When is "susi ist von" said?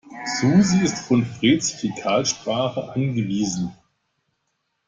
0.25-1.23